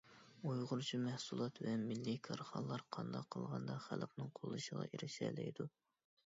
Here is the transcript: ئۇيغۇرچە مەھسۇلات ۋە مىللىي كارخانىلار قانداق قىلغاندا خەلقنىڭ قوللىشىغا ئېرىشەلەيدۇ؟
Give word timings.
ئۇيغۇرچە 0.51 0.99
مەھسۇلات 1.01 1.61
ۋە 1.65 1.73
مىللىي 1.81 2.17
كارخانىلار 2.29 2.85
قانداق 2.97 3.29
قىلغاندا 3.37 3.79
خەلقنىڭ 3.87 4.35
قوللىشىغا 4.41 4.91
ئېرىشەلەيدۇ؟ 4.93 5.73